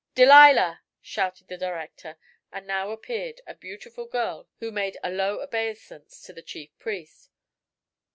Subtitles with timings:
[0.15, 2.17] "Delilah!" shouted the director,
[2.51, 7.29] and now appeared a beautiful girl who made a low obeisance to the chief priest.